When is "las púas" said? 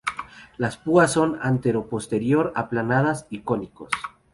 0.57-1.11